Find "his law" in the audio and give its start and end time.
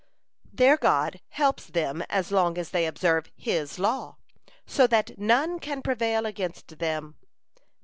3.35-4.17